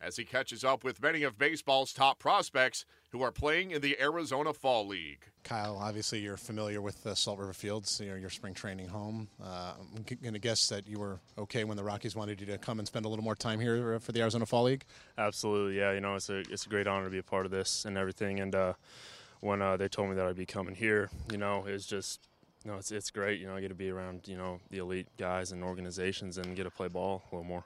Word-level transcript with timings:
as 0.00 0.16
he 0.16 0.24
catches 0.24 0.64
up 0.64 0.84
with 0.84 1.02
many 1.02 1.22
of 1.22 1.38
baseball's 1.38 1.92
top 1.92 2.18
prospects 2.18 2.84
who 3.10 3.22
are 3.22 3.32
playing 3.32 3.70
in 3.70 3.80
the 3.80 3.98
Arizona 4.00 4.52
Fall 4.52 4.86
League. 4.86 5.24
Kyle, 5.42 5.78
obviously 5.80 6.20
you're 6.20 6.36
familiar 6.36 6.82
with 6.82 7.06
uh, 7.06 7.14
Salt 7.14 7.38
River 7.38 7.52
Fields, 7.52 8.00
you 8.02 8.10
know, 8.10 8.16
your 8.16 8.28
spring 8.30 8.52
training 8.52 8.88
home. 8.88 9.28
Uh, 9.42 9.72
I'm 9.96 10.04
going 10.22 10.34
to 10.34 10.38
guess 10.38 10.68
that 10.68 10.86
you 10.86 10.98
were 10.98 11.20
okay 11.38 11.64
when 11.64 11.76
the 11.76 11.84
Rockies 11.84 12.14
wanted 12.14 12.40
you 12.40 12.46
to 12.48 12.58
come 12.58 12.78
and 12.78 12.86
spend 12.86 13.06
a 13.06 13.08
little 13.08 13.24
more 13.24 13.34
time 13.34 13.58
here 13.58 13.94
uh, 13.94 13.98
for 13.98 14.12
the 14.12 14.20
Arizona 14.20 14.44
Fall 14.44 14.64
League. 14.64 14.84
Absolutely, 15.16 15.78
yeah. 15.78 15.92
You 15.92 16.00
know, 16.00 16.16
it's 16.16 16.28
a 16.28 16.40
it's 16.40 16.66
a 16.66 16.68
great 16.68 16.86
honor 16.86 17.04
to 17.04 17.10
be 17.10 17.18
a 17.18 17.22
part 17.22 17.46
of 17.46 17.50
this 17.50 17.86
and 17.86 17.96
everything. 17.96 18.40
And 18.40 18.54
uh, 18.54 18.74
when 19.40 19.62
uh, 19.62 19.76
they 19.76 19.88
told 19.88 20.10
me 20.10 20.16
that 20.16 20.26
I'd 20.26 20.36
be 20.36 20.46
coming 20.46 20.74
here, 20.74 21.08
you 21.32 21.38
know, 21.38 21.64
it's 21.66 21.86
just 21.86 22.20
no, 22.64 22.76
it's 22.76 22.92
it's 22.92 23.10
great. 23.10 23.40
You 23.40 23.46
know, 23.46 23.56
I 23.56 23.60
get 23.60 23.68
to 23.68 23.74
be 23.74 23.90
around 23.90 24.28
you 24.28 24.36
know 24.36 24.60
the 24.70 24.78
elite 24.78 25.08
guys 25.16 25.52
and 25.52 25.64
organizations 25.64 26.36
and 26.36 26.54
get 26.54 26.64
to 26.64 26.70
play 26.70 26.88
ball 26.88 27.22
a 27.30 27.34
little 27.34 27.48
more. 27.48 27.64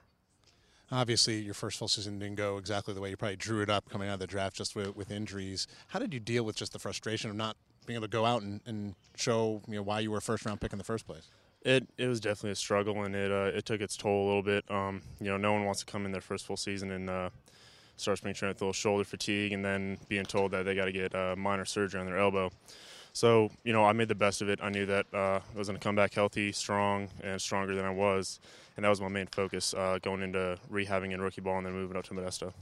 Obviously, 0.91 1.39
your 1.39 1.53
first 1.53 1.79
full 1.79 1.87
season 1.87 2.19
didn't 2.19 2.35
go 2.35 2.57
exactly 2.57 2.93
the 2.93 3.01
way 3.01 3.09
you 3.09 3.17
probably 3.17 3.35
drew 3.35 3.61
it 3.61 3.69
up 3.69 3.89
coming 3.89 4.09
out 4.09 4.15
of 4.15 4.19
the 4.19 4.27
draft, 4.27 4.55
just 4.55 4.75
with, 4.75 4.95
with 4.95 5.09
injuries. 5.11 5.67
How 5.87 5.99
did 5.99 6.13
you 6.13 6.19
deal 6.19 6.43
with 6.43 6.55
just 6.55 6.73
the 6.73 6.79
frustration 6.79 7.29
of 7.29 7.35
not 7.35 7.57
being 7.85 7.95
able 7.95 8.07
to 8.07 8.11
go 8.11 8.25
out 8.25 8.41
and, 8.43 8.61
and 8.65 8.95
show 9.15 9.61
you 9.67 9.75
know 9.75 9.81
why 9.81 10.01
you 10.01 10.11
were 10.11 10.17
a 10.17 10.21
first 10.21 10.45
round 10.45 10.61
pick 10.61 10.71
in 10.71 10.77
the 10.77 10.83
first 10.83 11.07
place? 11.07 11.29
It 11.63 11.87
it 11.97 12.07
was 12.07 12.19
definitely 12.19 12.51
a 12.51 12.55
struggle, 12.55 13.03
and 13.03 13.15
it 13.15 13.31
uh, 13.31 13.57
it 13.57 13.65
took 13.65 13.81
its 13.81 13.97
toll 13.97 14.25
a 14.25 14.27
little 14.27 14.43
bit. 14.43 14.69
Um, 14.69 15.01
you 15.19 15.27
know, 15.27 15.37
no 15.37 15.53
one 15.53 15.65
wants 15.65 15.79
to 15.79 15.85
come 15.85 16.05
in 16.05 16.11
their 16.11 16.21
first 16.21 16.45
full 16.45 16.57
season 16.57 16.91
and 16.91 17.09
uh, 17.09 17.29
start 17.95 18.17
spring 18.17 18.33
training 18.33 18.55
with 18.55 18.61
a 18.61 18.65
little 18.65 18.73
shoulder 18.73 19.03
fatigue, 19.03 19.53
and 19.53 19.63
then 19.63 19.97
being 20.09 20.25
told 20.25 20.51
that 20.51 20.63
they 20.63 20.75
got 20.75 20.85
to 20.85 20.91
get 20.91 21.15
uh, 21.15 21.35
minor 21.37 21.65
surgery 21.65 21.99
on 21.99 22.05
their 22.05 22.17
elbow. 22.17 22.51
So, 23.13 23.51
you 23.63 23.73
know, 23.73 23.85
I 23.85 23.93
made 23.93 24.07
the 24.07 24.15
best 24.15 24.41
of 24.41 24.49
it. 24.49 24.59
I 24.61 24.69
knew 24.69 24.87
that 24.87 25.05
uh, 25.13 25.39
I 25.39 25.57
was 25.57 25.67
going 25.67 25.79
to 25.79 25.83
come 25.83 25.95
back 25.95 26.13
healthy, 26.13 26.51
strong, 26.51 27.09
and 27.21 27.39
stronger 27.39 27.75
than 27.75 27.85
I 27.85 27.91
was. 27.91 28.39
And 28.75 28.83
that 28.83 28.89
was 28.89 28.99
my 28.99 29.07
main 29.07 29.27
focus 29.27 29.75
uh, 29.75 29.99
going 30.01 30.23
into 30.23 30.57
rehabbing 30.71 31.11
in 31.11 31.21
rookie 31.21 31.41
ball 31.41 31.57
and 31.57 31.65
then 31.65 31.73
moving 31.73 31.95
up 31.95 32.05
to 32.05 32.13
Modesto. 32.15 32.53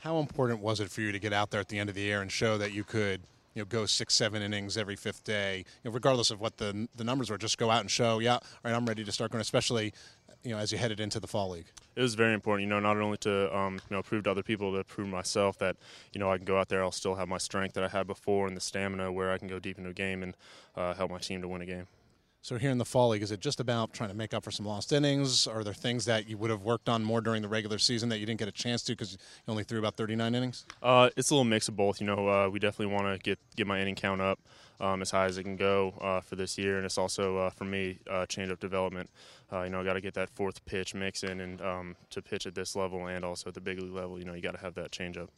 How 0.00 0.18
important 0.18 0.60
was 0.60 0.80
it 0.80 0.90
for 0.90 1.00
you 1.00 1.12
to 1.12 1.18
get 1.20 1.32
out 1.32 1.50
there 1.50 1.60
at 1.60 1.68
the 1.68 1.78
end 1.78 1.88
of 1.88 1.94
the 1.94 2.00
year 2.00 2.22
and 2.22 2.32
show 2.32 2.58
that 2.58 2.72
you 2.72 2.82
could, 2.82 3.20
you 3.60 3.64
know, 3.66 3.68
go 3.68 3.84
six, 3.84 4.14
seven 4.14 4.40
innings 4.40 4.78
every 4.78 4.96
fifth 4.96 5.22
day, 5.22 5.58
you 5.58 5.90
know, 5.90 5.94
regardless 5.94 6.30
of 6.30 6.40
what 6.40 6.56
the 6.56 6.88
the 6.96 7.04
numbers 7.04 7.28
were? 7.30 7.36
Just 7.36 7.58
go 7.58 7.70
out 7.70 7.82
and 7.82 7.90
show, 7.90 8.18
yeah, 8.18 8.34
all 8.34 8.40
right, 8.64 8.74
I'm 8.74 8.86
ready 8.86 9.04
to 9.04 9.12
start 9.12 9.32
going. 9.32 9.42
Especially, 9.42 9.92
you 10.42 10.52
know, 10.52 10.58
as 10.58 10.72
you 10.72 10.78
headed 10.78 10.98
into 10.98 11.20
the 11.20 11.26
fall 11.26 11.50
league. 11.50 11.66
It 11.94 12.00
was 12.00 12.14
very 12.14 12.32
important, 12.32 12.66
you 12.66 12.70
know, 12.70 12.80
not 12.80 12.96
only 12.96 13.18
to 13.18 13.54
um, 13.54 13.74
you 13.74 13.96
know 13.96 14.02
prove 14.02 14.24
to 14.24 14.30
other 14.30 14.42
people, 14.42 14.74
to 14.74 14.82
prove 14.84 15.08
myself 15.08 15.58
that 15.58 15.76
you 16.14 16.20
know 16.20 16.30
I 16.30 16.38
can 16.38 16.46
go 16.46 16.58
out 16.58 16.70
there, 16.70 16.82
I'll 16.82 16.90
still 16.90 17.16
have 17.16 17.28
my 17.28 17.38
strength 17.38 17.74
that 17.74 17.84
I 17.84 17.88
had 17.88 18.06
before 18.06 18.46
and 18.46 18.56
the 18.56 18.62
stamina 18.62 19.12
where 19.12 19.30
I 19.30 19.36
can 19.36 19.48
go 19.48 19.58
deep 19.58 19.76
into 19.76 19.90
a 19.90 19.94
game 19.94 20.22
and 20.22 20.34
uh, 20.74 20.94
help 20.94 21.10
my 21.10 21.18
team 21.18 21.42
to 21.42 21.48
win 21.48 21.60
a 21.60 21.66
game. 21.66 21.86
So 22.42 22.56
here 22.56 22.70
in 22.70 22.78
the 22.78 22.86
fall 22.86 23.10
league, 23.10 23.22
is 23.22 23.30
it 23.30 23.40
just 23.40 23.60
about 23.60 23.92
trying 23.92 24.08
to 24.08 24.16
make 24.16 24.32
up 24.32 24.44
for 24.44 24.50
some 24.50 24.64
lost 24.64 24.92
innings? 24.94 25.46
Are 25.46 25.62
there 25.62 25.74
things 25.74 26.06
that 26.06 26.26
you 26.26 26.38
would 26.38 26.48
have 26.48 26.62
worked 26.62 26.88
on 26.88 27.04
more 27.04 27.20
during 27.20 27.42
the 27.42 27.48
regular 27.48 27.76
season 27.76 28.08
that 28.08 28.18
you 28.18 28.24
didn't 28.24 28.38
get 28.38 28.48
a 28.48 28.52
chance 28.52 28.82
to 28.84 28.92
because 28.92 29.12
you 29.12 29.18
only 29.46 29.62
threw 29.62 29.78
about 29.78 29.96
39 29.96 30.34
innings? 30.34 30.64
Uh, 30.82 31.10
it's 31.18 31.28
a 31.30 31.34
little 31.34 31.44
mix 31.44 31.68
of 31.68 31.76
both. 31.76 32.00
You 32.00 32.06
know, 32.06 32.28
uh, 32.28 32.48
we 32.48 32.58
definitely 32.58 32.94
want 32.94 33.14
to 33.14 33.18
get 33.22 33.38
get 33.56 33.66
my 33.66 33.78
inning 33.78 33.94
count 33.94 34.22
up 34.22 34.38
um, 34.80 35.02
as 35.02 35.10
high 35.10 35.26
as 35.26 35.36
it 35.36 35.42
can 35.42 35.56
go 35.56 35.92
uh, 36.00 36.20
for 36.22 36.34
this 36.34 36.56
year, 36.56 36.78
and 36.78 36.86
it's 36.86 36.96
also 36.96 37.36
uh, 37.36 37.50
for 37.50 37.64
me 37.64 37.98
uh, 38.08 38.24
change 38.24 38.50
up 38.50 38.58
development. 38.58 39.10
Uh, 39.52 39.64
you 39.64 39.70
know, 39.70 39.82
I 39.82 39.84
got 39.84 39.94
to 39.94 40.00
get 40.00 40.14
that 40.14 40.30
fourth 40.30 40.64
pitch 40.64 40.94
mix 40.94 41.22
in, 41.22 41.40
and 41.40 41.60
um, 41.60 41.96
to 42.08 42.22
pitch 42.22 42.46
at 42.46 42.54
this 42.54 42.74
level 42.74 43.06
and 43.06 43.22
also 43.22 43.48
at 43.48 43.54
the 43.54 43.60
big 43.60 43.78
league 43.78 43.92
level, 43.92 44.18
you 44.18 44.24
know, 44.24 44.32
you 44.32 44.40
got 44.40 44.54
to 44.54 44.60
have 44.60 44.74
that 44.76 44.92
change 44.92 45.18
up 45.18 45.28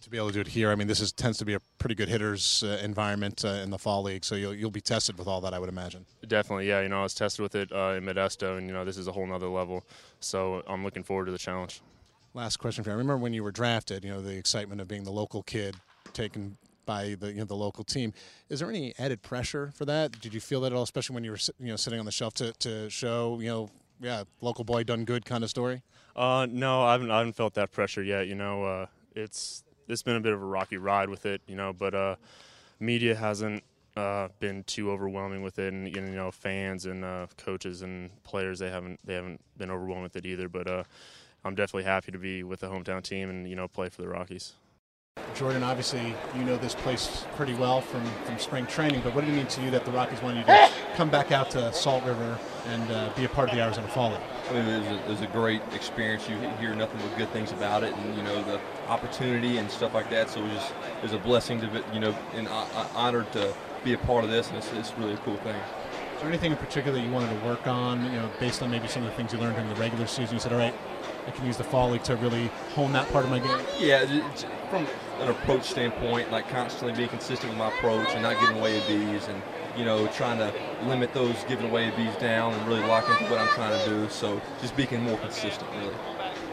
to 0.00 0.10
be 0.10 0.16
able 0.16 0.28
to 0.28 0.34
do 0.34 0.40
it 0.40 0.48
here. 0.48 0.70
I 0.70 0.74
mean, 0.74 0.88
this 0.88 1.00
is, 1.00 1.12
tends 1.12 1.38
to 1.38 1.44
be 1.44 1.54
a 1.54 1.60
pretty 1.78 1.94
good 1.94 2.08
hitters 2.08 2.62
uh, 2.62 2.80
environment 2.82 3.44
uh, 3.44 3.48
in 3.48 3.70
the 3.70 3.78
fall 3.78 4.02
league, 4.02 4.24
so 4.24 4.34
you'll 4.34 4.54
you'll 4.54 4.70
be 4.70 4.80
tested 4.80 5.18
with 5.18 5.26
all 5.26 5.40
that, 5.42 5.54
I 5.54 5.58
would 5.58 5.68
imagine. 5.68 6.06
Definitely, 6.26 6.68
yeah. 6.68 6.80
You 6.80 6.88
know, 6.88 7.00
I 7.00 7.02
was 7.02 7.14
tested 7.14 7.42
with 7.42 7.54
it 7.54 7.72
uh, 7.72 7.94
in 7.96 8.04
Modesto, 8.04 8.58
and 8.58 8.66
you 8.66 8.72
know, 8.72 8.84
this 8.84 8.96
is 8.96 9.08
a 9.08 9.12
whole 9.12 9.26
nother 9.26 9.48
level. 9.48 9.84
So 10.20 10.62
I'm 10.66 10.84
looking 10.84 11.02
forward 11.02 11.26
to 11.26 11.32
the 11.32 11.38
challenge. 11.38 11.80
Last 12.34 12.58
question 12.58 12.84
for 12.84 12.90
you. 12.90 12.94
I 12.94 12.98
remember 12.98 13.18
when 13.18 13.32
you 13.32 13.42
were 13.42 13.52
drafted. 13.52 14.04
You 14.04 14.10
know, 14.10 14.20
the 14.20 14.36
excitement 14.36 14.80
of 14.80 14.88
being 14.88 15.04
the 15.04 15.12
local 15.12 15.42
kid 15.42 15.76
taken 16.12 16.56
by 16.86 17.16
the 17.18 17.32
you 17.32 17.38
know 17.38 17.44
the 17.44 17.56
local 17.56 17.84
team. 17.84 18.12
Is 18.48 18.60
there 18.60 18.70
any 18.70 18.94
added 18.98 19.22
pressure 19.22 19.72
for 19.74 19.84
that? 19.84 20.20
Did 20.20 20.32
you 20.32 20.40
feel 20.40 20.60
that 20.62 20.72
at 20.72 20.76
all, 20.76 20.82
especially 20.82 21.14
when 21.14 21.24
you 21.24 21.32
were 21.32 21.38
you 21.58 21.66
know 21.66 21.76
sitting 21.76 21.98
on 21.98 22.06
the 22.06 22.12
shelf 22.12 22.34
to, 22.34 22.52
to 22.52 22.88
show 22.88 23.38
you 23.40 23.48
know 23.48 23.70
yeah 24.00 24.24
local 24.40 24.64
boy 24.64 24.84
done 24.84 25.04
good 25.04 25.24
kind 25.24 25.44
of 25.44 25.50
story? 25.50 25.82
Uh, 26.14 26.46
no, 26.48 26.82
I 26.82 26.92
haven't 26.92 27.10
I 27.10 27.18
haven't 27.18 27.36
felt 27.36 27.54
that 27.54 27.72
pressure 27.72 28.02
yet. 28.02 28.26
You 28.28 28.36
know, 28.36 28.64
uh, 28.64 28.86
it's 29.14 29.64
it's 29.88 30.02
been 30.02 30.16
a 30.16 30.20
bit 30.20 30.32
of 30.32 30.42
a 30.42 30.44
rocky 30.44 30.76
ride 30.76 31.08
with 31.08 31.26
it, 31.26 31.40
you 31.46 31.56
know, 31.56 31.72
but 31.72 31.94
uh, 31.94 32.16
media 32.80 33.14
hasn't 33.14 33.62
uh, 33.96 34.28
been 34.40 34.62
too 34.64 34.90
overwhelming 34.90 35.42
with 35.42 35.58
it, 35.58 35.72
and 35.72 35.94
you 35.94 36.00
know, 36.02 36.30
fans 36.30 36.86
and 36.86 37.04
uh, 37.04 37.26
coaches 37.38 37.82
and 37.82 38.10
players 38.24 38.58
they 38.58 38.70
haven't 38.70 39.00
they 39.04 39.14
haven't 39.14 39.40
been 39.56 39.70
overwhelmed 39.70 40.02
with 40.02 40.16
it 40.16 40.26
either. 40.26 40.48
But 40.48 40.68
uh, 40.68 40.84
I'm 41.44 41.54
definitely 41.54 41.84
happy 41.84 42.12
to 42.12 42.18
be 42.18 42.42
with 42.42 42.60
the 42.60 42.68
hometown 42.68 43.02
team 43.02 43.30
and 43.30 43.48
you 43.48 43.56
know 43.56 43.68
play 43.68 43.88
for 43.88 44.02
the 44.02 44.08
Rockies. 44.08 44.54
Jordan, 45.36 45.62
obviously 45.62 46.14
you 46.34 46.44
know 46.44 46.56
this 46.56 46.74
place 46.74 47.26
pretty 47.36 47.52
well 47.52 47.82
from, 47.82 48.04
from 48.24 48.38
spring 48.38 48.66
training, 48.66 49.02
but 49.02 49.14
what 49.14 49.22
did 49.22 49.34
it 49.34 49.36
mean 49.36 49.46
to 49.46 49.60
you 49.60 49.70
that 49.70 49.84
the 49.84 49.90
Rockies 49.90 50.22
wanted 50.22 50.38
you 50.38 50.44
to 50.44 50.70
come 50.94 51.10
back 51.10 51.30
out 51.30 51.50
to 51.50 51.72
Salt 51.74 52.04
River 52.04 52.38
and 52.68 52.90
uh, 52.90 53.10
be 53.14 53.26
a 53.26 53.28
part 53.28 53.50
of 53.50 53.54
the 53.54 53.62
Arizona 53.62 53.86
Fall 53.88 54.12
League? 54.12 54.20
I 54.48 54.52
mean, 54.54 54.64
it 54.66 54.78
was, 54.78 54.86
a, 54.86 55.04
it 55.04 55.08
was, 55.08 55.20
a, 55.20 55.26
great 55.26 55.60
experience. 55.74 56.26
You 56.28 56.36
hear 56.58 56.74
nothing 56.74 56.98
but 57.00 57.18
good 57.18 57.28
things 57.30 57.52
about 57.52 57.84
it, 57.84 57.94
and 57.94 58.16
you 58.16 58.22
know 58.22 58.42
the 58.44 58.58
opportunity 58.88 59.58
and 59.58 59.70
stuff 59.70 59.92
like 59.92 60.08
that. 60.08 60.30
So 60.30 60.40
it 60.40 60.44
was 60.44 60.52
just 60.54 60.70
it 60.70 61.02
was 61.02 61.12
a 61.12 61.18
blessing 61.18 61.60
to 61.60 61.84
you 61.92 62.00
know 62.00 62.16
and 62.32 62.48
uh, 62.48 62.86
honored 62.94 63.30
to 63.32 63.54
be 63.84 63.92
a 63.92 63.98
part 63.98 64.24
of 64.24 64.30
this, 64.30 64.48
and 64.48 64.56
it's, 64.56 64.72
it's 64.72 64.94
really 64.96 65.14
a 65.14 65.18
cool 65.18 65.36
thing. 65.38 65.56
Is 66.14 66.22
there 66.22 66.30
anything 66.30 66.52
in 66.52 66.56
particular 66.56 66.96
that 66.96 67.04
you 67.04 67.12
wanted 67.12 67.38
to 67.38 67.46
work 67.46 67.66
on? 67.66 68.02
You 68.06 68.12
know, 68.12 68.30
based 68.40 68.62
on 68.62 68.70
maybe 68.70 68.88
some 68.88 69.02
of 69.02 69.10
the 69.10 69.14
things 69.16 69.34
you 69.34 69.38
learned 69.38 69.58
in 69.58 69.68
the 69.68 69.74
regular 69.74 70.06
season, 70.06 70.36
you 70.36 70.40
said, 70.40 70.54
all 70.54 70.58
right, 70.58 70.74
I 71.26 71.30
can 71.30 71.44
use 71.44 71.58
the 71.58 71.64
fall 71.64 71.90
league 71.90 72.04
to 72.04 72.16
really 72.16 72.46
hone 72.74 72.92
that 72.92 73.06
part 73.12 73.26
of 73.26 73.30
my 73.30 73.38
game. 73.38 73.60
Yeah, 73.78 74.06
from 74.70 74.86
an 75.20 75.28
approach 75.28 75.64
standpoint, 75.64 76.30
like 76.30 76.48
constantly 76.48 76.96
being 76.96 77.08
consistent 77.08 77.50
with 77.50 77.58
my 77.58 77.68
approach 77.68 78.08
and 78.10 78.22
not 78.22 78.38
giving 78.40 78.58
away 78.58 78.76
ABs 78.78 79.28
and 79.28 79.42
you 79.76 79.84
know 79.84 80.06
trying 80.08 80.38
to 80.38 80.52
limit 80.86 81.12
those 81.12 81.34
giving 81.44 81.68
away 81.68 81.88
ABs 81.88 82.16
down 82.16 82.52
and 82.52 82.68
really 82.68 82.82
lock 82.82 83.08
into 83.08 83.30
what 83.30 83.38
I'm 83.38 83.48
trying 83.48 83.78
to 83.78 83.88
do. 83.88 84.08
So 84.08 84.40
just 84.60 84.76
being 84.76 85.02
more 85.02 85.18
consistent, 85.18 85.70
really. 85.78 85.94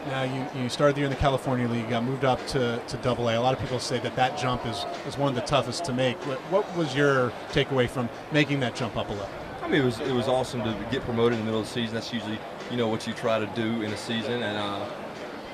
Now 0.06 0.22
you, 0.24 0.62
you 0.62 0.68
started 0.68 0.96
the 0.96 1.00
year 1.00 1.06
in 1.06 1.14
the 1.14 1.18
California 1.18 1.66
League, 1.66 1.88
got 1.88 2.04
moved 2.04 2.26
up 2.26 2.44
to, 2.48 2.78
to 2.88 2.96
Double 2.98 3.30
A. 3.30 3.38
A 3.38 3.40
lot 3.40 3.54
of 3.54 3.60
people 3.60 3.78
say 3.78 3.98
that 4.00 4.14
that 4.16 4.36
jump 4.36 4.66
is, 4.66 4.84
is 5.06 5.16
one 5.16 5.30
of 5.30 5.34
the 5.34 5.40
toughest 5.40 5.82
to 5.86 5.94
make. 5.94 6.18
What, 6.26 6.38
what 6.50 6.76
was 6.76 6.94
your 6.94 7.30
takeaway 7.52 7.88
from 7.88 8.10
making 8.30 8.60
that 8.60 8.74
jump 8.74 8.98
up 8.98 9.08
a 9.08 9.12
level? 9.12 9.28
I 9.62 9.68
mean, 9.68 9.80
it 9.80 9.84
was 9.84 9.98
it 10.00 10.12
was 10.12 10.28
awesome 10.28 10.62
to 10.62 10.76
get 10.90 11.02
promoted 11.02 11.38
in 11.38 11.38
the 11.38 11.44
middle 11.46 11.60
of 11.60 11.66
the 11.66 11.72
season. 11.72 11.94
That's 11.94 12.12
usually 12.12 12.38
you 12.70 12.76
know 12.76 12.86
what 12.86 13.06
you 13.06 13.14
try 13.14 13.38
to 13.38 13.46
do 13.54 13.80
in 13.80 13.90
a 13.92 13.96
season, 13.96 14.42
and 14.42 14.58
uh, 14.58 14.86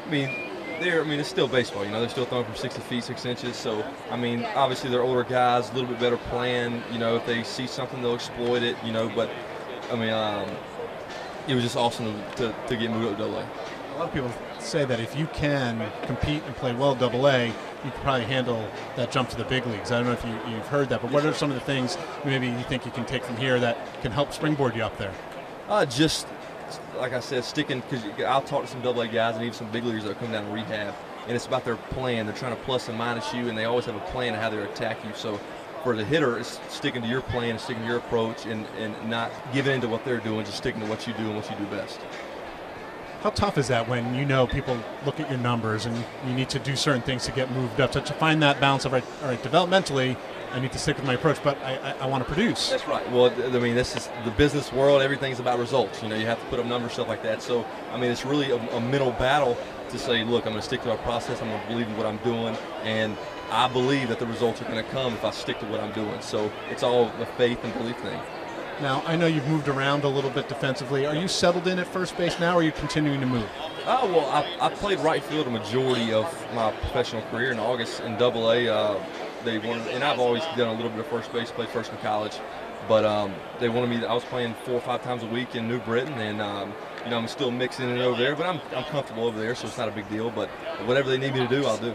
I 0.05 0.11
mean, 0.11 0.50
they're 0.81 1.03
I 1.03 1.05
mean 1.05 1.21
it's 1.21 1.29
still 1.29 1.49
baseball. 1.49 1.85
You 1.85 1.91
know, 1.91 2.01
they're 2.01 2.09
still 2.09 2.25
throwing 2.25 2.45
from 2.45 2.57
60 2.57 2.81
feet, 2.83 3.05
six 3.05 3.25
inches. 3.25 3.57
So 3.57 3.85
I 4.11 4.17
mean, 4.17 4.45
obviously 4.55 4.91
they're 4.91 5.03
older 5.03 5.25
guys, 5.25 5.71
a 5.71 5.75
little 5.75 5.89
bit 5.89 6.01
better 6.01 6.17
plan. 6.17 6.83
You 6.91 6.99
know, 6.99 7.17
if 7.17 7.27
they 7.27 7.43
see 7.45 7.67
something, 7.67 8.03
they'll 8.03 8.15
exploit 8.15 8.63
it. 8.63 8.77
You 8.85 8.93
know, 8.93 9.09
but 9.15 9.31
I 9.91 9.97
mean, 9.97 10.11
um, 10.11 10.49
it 11.47 11.55
was 11.55 11.63
just 11.63 11.77
awesome 11.77 12.21
to, 12.37 12.55
to 12.69 12.77
get 12.77 12.91
moved 12.91 13.07
up 13.07 13.17
to 13.17 13.23
Double 13.25 13.39
A. 13.39 13.49
A 13.95 13.99
lot 13.99 14.09
of 14.09 14.15
people 14.15 14.33
say 14.61 14.85
that 14.85 15.01
if 15.01 15.17
you 15.17 15.27
can 15.27 15.91
compete 16.03 16.43
and 16.45 16.55
play 16.57 16.75
well 16.75 16.95
Double 16.95 17.27
A, 17.29 17.49
you 17.49 17.53
could 17.83 17.95
probably 18.03 18.25
handle 18.25 18.67
that 18.97 19.11
jump 19.11 19.29
to 19.31 19.37
the 19.37 19.45
big 19.45 19.67
leagues. 19.67 19.91
I 19.91 19.99
don't 19.99 20.07
know 20.07 20.13
if 20.13 20.25
you, 20.25 20.57
have 20.57 20.69
heard 20.69 20.89
that, 20.91 21.03
but 21.03 21.11
what 21.11 21.25
are 21.25 21.35
some 21.35 21.51
of 21.51 21.55
the 21.55 21.65
things 21.65 21.99
maybe 22.25 22.47
you 22.47 22.63
think 22.65 22.85
you 22.85 22.93
can 22.93 23.05
take 23.05 23.25
from 23.25 23.37
here 23.37 23.59
that 23.61 23.79
can 24.03 24.13
help 24.13 24.33
springboard 24.33 24.77
you 24.77 24.83
up 24.83 24.97
there? 24.97 25.13
Uh, 25.69 25.85
just 25.87 26.27
like 27.01 27.13
I 27.13 27.21
said, 27.21 27.45
sticking 27.45 27.83
because 27.89 28.05
I'll 28.21 28.43
talk 28.43 28.63
to 28.63 28.69
some 28.69 28.83
double 28.83 29.01
A 29.01 29.09
guys 29.09 29.35
and 29.35 29.45
even 29.45 29.55
some 29.55 29.71
big 29.71 29.85
leaguers 29.85 30.05
that 30.05 30.19
come 30.19 30.33
down 30.33 30.45
to 30.45 30.51
rehab, 30.53 30.95
and 31.27 31.35
it's 31.35 31.47
about 31.47 31.65
their 31.65 31.77
plan. 31.77 32.27
They're 32.27 32.35
trying 32.35 32.55
to 32.55 32.63
plus 32.63 32.89
and 32.89 32.99
minus 32.99 33.33
you, 33.33 33.49
and 33.49 33.57
they 33.57 33.65
always 33.65 33.87
have 33.87 33.97
a 33.97 34.01
plan 34.11 34.35
of 34.35 34.41
how 34.41 34.51
they 34.51 34.59
attack 34.59 35.05
you. 35.05 35.13
So 35.15 35.41
for 35.83 35.97
the 35.97 36.05
hitter, 36.05 36.39
it's 36.39 36.61
sticking 36.69 37.03
to 37.03 37.09
your 37.09 37.23
plan, 37.23 37.59
sticking 37.59 37.83
to 37.83 37.89
your 37.89 37.99
approach, 37.99 38.45
and, 38.47 38.67
and 38.79 39.09
not 39.09 39.33
giving 39.53 39.75
into 39.75 39.89
what 39.89 40.05
they're 40.05 40.19
doing, 40.19 40.45
just 40.45 40.59
sticking 40.59 40.81
to 40.83 40.87
what 40.87 41.07
you 41.07 41.15
do 41.15 41.27
and 41.27 41.37
what 41.37 41.51
you 41.51 41.57
do 41.57 41.65
best. 41.67 41.99
How 43.23 43.29
tough 43.29 43.59
is 43.59 43.69
that 43.69 43.87
when 43.87 44.15
you 44.15 44.25
know 44.25 44.47
people 44.47 44.79
look 45.05 45.21
at 45.21 45.29
your 45.29 45.39
numbers 45.39 45.85
and 45.85 45.95
you 46.27 46.33
need 46.33 46.49
to 46.49 46.59
do 46.59 46.75
certain 46.75 47.03
things 47.03 47.27
to 47.27 47.33
get 47.33 47.51
moved 47.53 47.79
up? 47.79 47.93
To, 47.93 48.01
to 48.01 48.15
find 48.15 48.43
that 48.43 48.61
balance 48.61 48.87
of, 48.87 48.93
right, 48.93 49.05
all 49.23 49.29
right, 49.29 49.43
developmentally, 49.43 50.17
I 50.53 50.59
need 50.59 50.73
to 50.73 50.79
stick 50.79 50.97
with 50.97 51.05
my 51.05 51.15
approach, 51.15 51.37
but 51.45 51.59
I, 51.59 51.77
I, 51.77 51.95
I 52.01 52.07
want 52.07 52.27
to 52.27 52.33
produce. 52.33 52.71
That's 52.71 52.89
right. 52.89 53.09
Well, 53.13 53.31
I 53.31 53.59
mean, 53.59 53.75
this 53.75 53.95
is 53.95 54.09
the 54.25 54.31
business 54.31 54.73
world. 54.73 55.03
Everything's 55.03 55.39
about 55.39 55.59
results. 55.59 56.03
You 56.03 56.09
know, 56.09 56.17
you 56.17 56.25
have 56.25 56.41
to 56.41 56.47
put 56.47 56.61
up 56.61 56.65
numbers, 56.65 56.95
stuff 56.95 57.09
like 57.09 57.23
that. 57.23 57.43
So, 57.43 57.67
I 57.93 57.99
mean, 58.01 58.11
it's 58.11 58.25
really 58.25 58.53
a, 58.53 58.57
a 58.57 58.81
mental 58.81 59.11
battle 59.13 59.55
to 59.91 59.99
say, 59.99 60.25
look, 60.25 60.47
I'm 60.47 60.53
going 60.53 60.63
to 60.63 60.67
stick 60.67 60.81
to 60.83 60.91
our 60.91 60.99
process. 60.99 61.43
I'm 61.43 61.49
going 61.49 61.61
to 61.61 61.69
believe 61.69 61.89
in 61.89 61.97
what 61.99 62.07
I'm 62.07 62.19
doing, 62.19 62.57
and 62.85 63.19
I 63.51 63.69
believe 63.69 64.09
that 64.09 64.19
the 64.19 64.27
results 64.27 64.63
are 64.63 64.65
going 64.65 64.83
to 64.83 64.91
come 64.93 65.13
if 65.13 65.25
I 65.25 65.31
stick 65.31 65.59
to 65.61 65.67
what 65.67 65.81
I'm 65.81 65.93
doing. 65.93 66.23
So 66.23 66.51
it's 66.71 66.83
all 66.83 67.09
a 67.21 67.27
faith 67.37 67.63
and 67.65 67.75
belief 67.75 67.99
thing. 67.99 68.19
Now, 68.81 69.03
I 69.05 69.15
know 69.15 69.27
you've 69.27 69.47
moved 69.47 69.69
around 69.69 70.05
a 70.05 70.09
little 70.09 70.31
bit 70.31 70.49
defensively. 70.49 71.05
Are 71.05 71.15
you 71.15 71.29
settled 71.29 71.69
in 71.69 71.79
at 71.79 71.87
first 71.87 72.17
base 72.17 72.41
now, 72.41 72.55
or 72.55 72.61
are 72.61 72.63
you 72.63 72.73
continuing 72.73 73.21
to 73.21 73.27
move? 73.27 73.47
Oh, 73.85 74.11
well, 74.11 74.27
I, 74.31 74.67
I 74.67 74.71
played 74.71 75.01
right 75.01 75.23
field 75.23 75.47
a 75.47 75.51
majority 75.51 76.15
of 76.15 76.25
my 76.55 76.73
professional 76.73 77.21
career 77.25 77.53
in 77.53 77.59
August 77.59 78.01
in 78.01 78.17
Double 78.17 78.51
A. 78.51 78.69
Uh, 78.69 78.99
they 79.45 79.59
wanted, 79.59 79.87
and 79.89 80.03
I've 80.03 80.19
always 80.19 80.43
done 80.57 80.69
a 80.69 80.73
little 80.73 80.89
bit 80.89 81.01
of 81.01 81.07
first 81.09 81.31
base, 81.31 81.51
played 81.51 81.69
first 81.69 81.93
in 81.93 81.99
college. 81.99 82.39
But 82.89 83.05
um, 83.05 83.35
they 83.59 83.69
wanted 83.69 83.91
me. 83.91 84.07
I 84.07 84.15
was 84.15 84.25
playing 84.25 84.55
four 84.65 84.77
or 84.77 84.81
five 84.81 85.03
times 85.03 85.23
a 85.23 85.27
week 85.27 85.55
in 85.55 85.69
New 85.69 85.79
Britain, 85.81 86.15
and 86.15 86.41
um, 86.41 86.73
you 87.05 87.11
know 87.11 87.19
I'm 87.19 87.29
still 87.29 87.51
mixing 87.51 87.91
it 87.91 88.01
over 88.01 88.19
there. 88.19 88.35
But 88.35 88.47
I'm 88.47 88.61
I'm 88.75 88.85
comfortable 88.85 89.25
over 89.25 89.39
there, 89.39 89.55
so 89.55 89.67
it's 89.67 89.77
not 89.77 89.89
a 89.89 89.93
big 89.93 90.09
deal. 90.09 90.31
But 90.31 90.49
whatever 90.87 91.11
they 91.11 91.19
need 91.19 91.35
me 91.35 91.41
to 91.41 91.49
do, 91.49 91.67
I'll 91.67 91.77
do. 91.77 91.95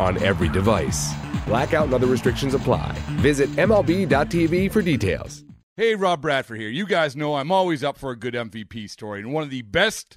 on 0.00 0.22
every 0.22 0.48
device. 0.48 1.12
Blackout 1.46 1.84
and 1.84 1.94
other 1.94 2.06
restrictions 2.06 2.54
apply. 2.54 2.92
Visit 3.20 3.48
MLB.tv 3.50 4.70
for 4.70 4.82
details. 4.82 5.44
Hey, 5.76 5.94
Rob 5.94 6.22
Bradford 6.22 6.58
here. 6.58 6.70
You 6.70 6.86
guys 6.86 7.14
know 7.16 7.34
I'm 7.34 7.52
always 7.52 7.84
up 7.84 7.98
for 7.98 8.10
a 8.10 8.16
good 8.16 8.32
MVP 8.32 8.88
story, 8.88 9.20
and 9.20 9.32
one 9.32 9.42
of 9.42 9.50
the 9.50 9.60
best 9.62 10.16